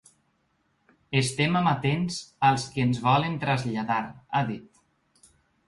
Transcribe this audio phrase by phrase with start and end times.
[1.21, 2.17] Estem amatents
[2.51, 4.01] al que ens volen traslladar,
[4.41, 5.33] ha dit.